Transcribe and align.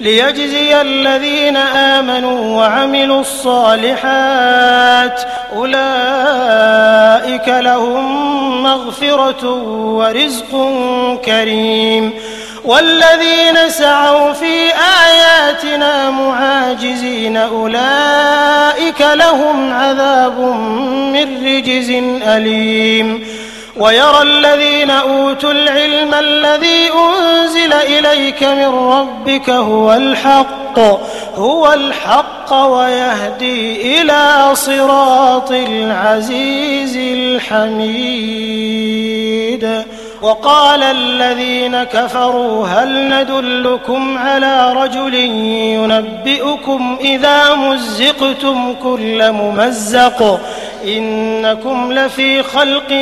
ليجزي 0.00 0.80
الذين 0.80 1.56
آمنوا 1.56 2.56
وعملوا 2.56 3.20
الصالحات 3.20 5.20
أولئك 5.56 7.48
لهم 7.48 8.62
مغفرة 8.62 9.52
ورزق 9.96 10.68
كريم 11.24 12.12
والذين 12.64 13.68
سعوا 13.68 14.32
في 14.32 14.72
آياتنا 15.06 16.10
معاجزين 16.10 17.36
أولئك 17.36 19.00
لهم 19.00 19.72
عذاب 19.72 20.40
من 21.12 21.46
رجز 21.46 21.90
أليم 22.22 23.24
ويرى 23.78 24.22
الذين 24.22 24.90
أوتوا 24.90 25.52
العلم 25.52 26.14
الذي 26.14 26.90
أنزل 26.92 27.72
إليك 27.72 28.42
من 28.42 28.74
ربك 28.74 29.50
هو 29.50 29.92
الحق 29.92 30.78
هو 31.36 31.72
الحق 31.72 32.52
ويهدي 32.52 34.00
إلى 34.00 34.50
صراط 34.54 35.50
العزيز 35.50 36.96
الحميد. 36.96 38.38
وقال 40.22 40.82
الذين 40.82 41.84
كفروا 41.84 42.66
هل 42.66 43.08
ندلكم 43.08 44.18
على 44.18 44.72
رجل 44.72 45.14
ينبئكم 45.14 46.96
إذا 47.00 47.54
مزقتم 47.54 48.74
كل 48.82 49.32
ممزق 49.32 50.40
إنكم 50.84 51.92
لفي 51.92 52.42
خلق 52.42 52.92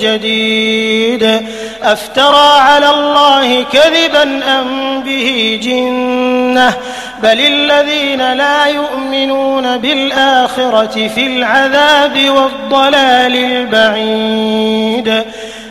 جديد 0.00 1.40
أفترى 1.82 2.60
على 2.60 2.90
الله 2.90 3.62
كذبا 3.62 4.22
أم 4.60 5.00
به 5.00 5.60
جنة 5.62 6.74
بل 7.22 7.40
الذين 7.40 8.32
لا 8.32 8.66
يؤمنون 8.66 9.76
بالآخرة 9.76 11.08
في 11.08 11.26
العذاب 11.26 12.30
والضلال 12.30 13.36
البعيد 13.36 15.24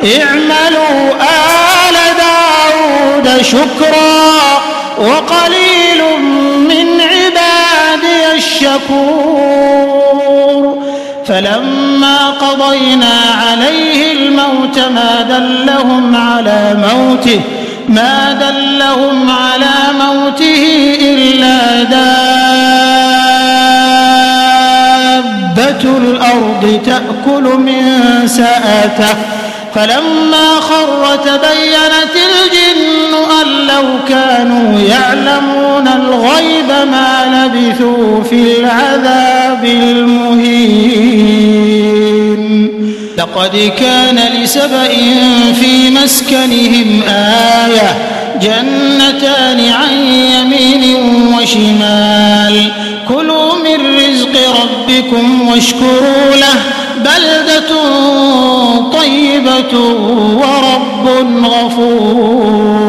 اعملوا 0.03 1.11
آل 1.87 1.95
داود 2.23 3.27
شكرا 3.41 4.61
وقليل 4.97 6.01
من 6.69 6.87
عبادي 7.01 8.21
الشكور. 8.35 9.85
فلما 11.25 12.29
قضينا 12.29 13.15
عليه 13.47 14.11
الموت 14.11 14.79
ما 14.79 15.21
دلهم 15.29 16.15
على 16.15 16.77
موته 16.77 17.41
ما 17.89 18.33
دلهم 18.33 19.29
على 19.29 19.75
موته 19.99 20.63
إلا 21.01 21.83
دابة 21.83 22.44
الأرض 25.85 26.79
تأكل 26.85 27.43
من 27.43 27.83
سأته 28.27 29.15
فلما 29.75 30.59
خر 30.59 31.15
تبينت 31.15 32.15
الجن 32.15 33.13
أن 33.41 33.47
لو 33.67 33.83
كانوا 34.09 34.79
يعلمون 34.79 35.87
الغيب 35.87 36.69
ما 36.91 37.11
لبثوا 37.25 38.23
في 38.23 38.59
العذاب 38.59 39.65
المهين. 39.65 41.25
لقد 43.17 43.71
كان 43.79 44.19
لسبإ 44.41 44.95
في 45.61 45.89
مسكنهم 45.89 47.01
آية 47.09 47.95
جنتان 48.41 49.59
عن 49.59 49.93
يمين 50.13 50.95
وشمال 51.37 52.71
ربكم 54.85 55.47
واشكروا 55.47 56.35
له 56.35 56.61
بلدة 56.97 57.71
طيبة 58.99 59.79
ورب 60.35 61.05
غفور. 61.45 62.85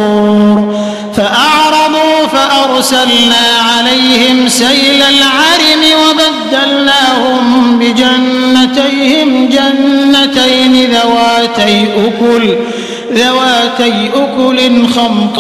فأعرضوا 1.17 2.27
فأرسلنا 2.33 3.47
عليهم 3.77 4.49
سيل 4.49 5.03
العرم 5.03 5.83
وبدلناهم 6.03 7.79
بجنتيهم 7.79 9.49
جنتين 9.49 10.91
ذواتي 10.91 11.85
أكل 12.07 12.57
ذواتي 13.13 14.11
أكل 14.15 14.59
خمط 14.97 15.39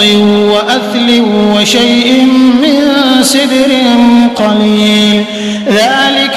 وأثل 0.52 1.22
وشيء 1.54 2.22
من 2.62 2.76
سدر 3.22 3.70
قليل. 4.36 5.24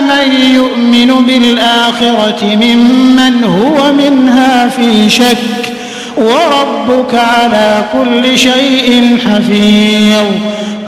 من 0.00 0.54
يؤمن 0.54 1.26
بالآخرة 1.26 2.44
ممن 2.44 3.44
هو 3.44 3.92
منها 3.92 4.68
في 4.68 5.10
شك 5.10 5.72
وربك 6.16 7.14
على 7.14 7.84
كل 7.92 8.38
شيء 8.38 9.18
حفيظ. 9.26 10.26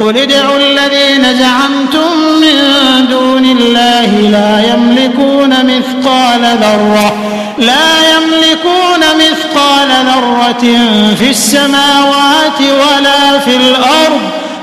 قل 0.00 0.16
ادعوا 0.16 0.56
الذين 0.58 1.38
زعمتم 1.38 2.10
من 2.40 2.56
دون 3.10 3.44
الله 3.44 4.30
لا 4.30 4.74
يملكون 4.74 5.50
مثقال 5.50 6.40
ذرة 6.60 7.16
لا 7.58 8.14
يملكون 8.14 9.00
مثقال 9.18 9.88
ذرة 9.88 10.78
في 11.18 11.30
السماوات 11.30 12.60
ولا 12.60 13.38
في 13.38 13.56
الأرض 13.56 14.20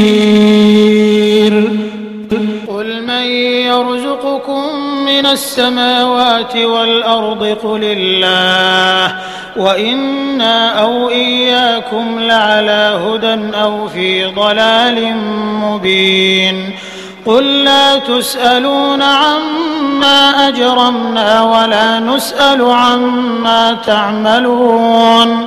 الكبير 0.00 0.50
قل 2.68 3.02
من 3.02 3.22
يرزقكم 3.70 4.62
من 5.06 5.26
السماوات 5.26 6.56
والأرض 6.56 7.44
قل 7.44 7.80
الله 7.82 9.16
وإنا 9.56 10.80
أو 10.82 11.08
إياكم 11.10 12.20
لعلى 12.20 13.00
هدى 13.04 13.56
أو 13.56 13.88
في 13.88 14.24
ضلال 14.26 15.16
مبين. 15.62 16.70
قل 17.26 17.64
لا 17.64 17.98
تسألون 17.98 19.02
عما 19.02 20.48
أجرمنا 20.48 21.42
ولا 21.42 22.00
نسأل 22.00 22.62
عما 22.62 23.76
تعملون. 23.86 25.46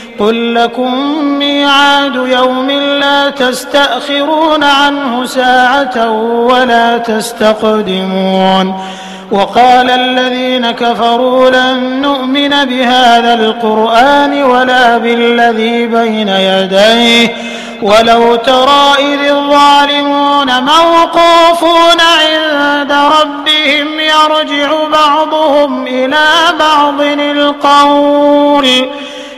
قل 0.21 0.55
لكم 0.55 1.23
ميعاد 1.23 2.15
يوم 2.15 2.71
لا 2.71 3.29
تستأخرون 3.29 4.63
عنه 4.63 5.25
ساعة 5.25 6.11
ولا 6.21 6.97
تستقدمون 6.97 8.79
وقال 9.31 9.89
الذين 9.89 10.71
كفروا 10.71 11.49
لن 11.49 12.01
نؤمن 12.01 12.49
بهذا 12.65 13.33
القرآن 13.33 14.43
ولا 14.43 14.97
بالذي 14.97 15.87
بين 15.87 16.29
يديه 16.29 17.35
ولو 17.81 18.35
ترى 18.35 18.93
إذ 18.99 19.29
الظالمون 19.29 20.63
موقوفون 20.63 22.01
عند 22.21 22.91
ربهم 22.91 23.99
يرجع 23.99 24.71
بعضهم 24.91 25.87
إلى 25.87 26.25
بعض 26.59 27.01
القول 27.01 28.89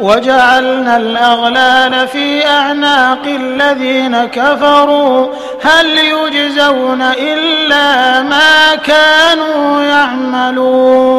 وجعلنا 0.00 0.96
الأغلال 0.96 2.08
في 2.08 2.46
أعناق 2.46 3.22
الذين 3.26 4.24
كفروا. 4.24 5.26
هل 5.62 5.98
يجزون 5.98 7.02
إلا 7.02 8.22
ما 8.22 8.74
كانوا 8.74 9.82
يعملون؟ 9.82 11.18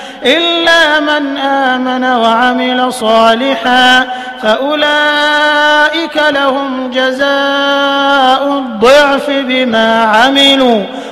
إلا 0.25 0.99
من 0.99 1.37
آمن 1.37 2.03
وعمل 2.03 2.93
صالحا 2.93 4.07
فأولئك 4.41 6.21
لهم 6.29 6.89
جزاء 6.89 8.47
الضعف 8.47 9.29
بما 9.29 10.03
عملوا 10.03 10.83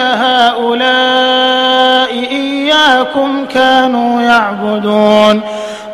أهؤلاء 0.00 1.50
إياكم 2.30 3.44
كانوا 3.54 4.22
يعبدون 4.22 5.40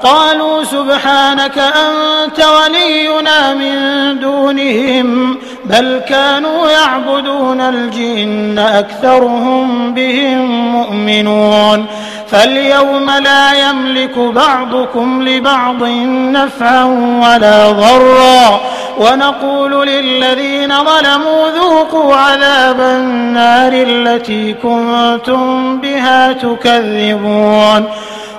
قالوا 0.03 0.65
سبحانك 0.65 1.59
أنت 1.59 2.45
ولينا 2.45 3.55
من 3.55 4.21
دونهم 4.21 5.39
بل 5.65 6.03
كانوا 6.09 6.71
يعبدون 6.71 7.61
الجن 7.61 8.59
أكثرهم 8.59 9.95
بهم 9.95 10.73
مؤمنون 10.73 11.87
فاليوم 12.31 13.11
لا 13.11 13.69
يملك 13.69 14.19
بعضكم 14.19 15.29
لبعض 15.29 15.83
نفعا 16.33 16.85
ولا 17.23 17.71
ضرا 17.71 18.61
ونقول 18.99 19.87
للذين 19.87 20.85
ظلموا 20.85 21.51
ذوقوا 21.51 22.15
عذاب 22.15 22.81
النار 22.81 23.73
التي 23.73 24.53
كنتم 24.53 25.79
بها 25.81 26.33
تكذبون. 26.33 27.85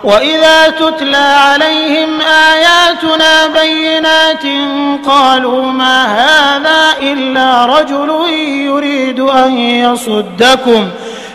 وإذا 0.03 0.69
تتلى 0.69 1.17
عليهم 1.17 2.09
آياتنا 2.21 3.47
بينات 3.61 4.43
قالوا 5.05 5.65
ما 5.65 6.05
هذا 6.05 6.81
إلا 7.01 7.65
رجل 7.65 8.09
يريد 8.65 9.19
أن 9.19 9.57
يصدكم. 9.57 10.89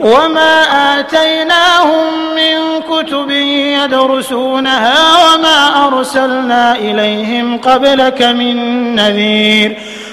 وما 0.00 0.62
آتيناهم 1.00 2.34
من 2.34 2.80
كتب 2.82 3.30
يدرسونها 3.84 4.94
وما 5.24 5.86
أرسلنا 5.86 6.76
إليهم 6.76 7.58
قبلك 7.58 8.22
من 8.22 8.56
نذير 8.94 9.78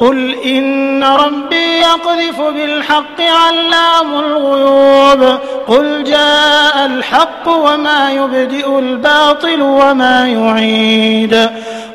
قل 0.00 0.34
إن 0.34 1.04
ربي 1.04 1.78
يقذف 1.78 2.40
بالحق 2.40 3.20
علام 3.20 4.18
الغيوب. 4.18 5.38
قل 5.68 6.04
جاء 6.04 6.86
الحق 6.86 7.48
وما 7.48 8.12
يبدئ 8.12 8.78
الباطل 8.78 9.62
وما 9.62 10.28
يعيد. 10.28 11.50